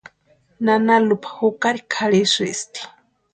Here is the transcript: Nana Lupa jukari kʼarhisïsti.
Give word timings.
Nana 0.65 0.95
Lupa 1.07 1.29
jukari 1.39 1.81
kʼarhisïsti. 1.91 2.79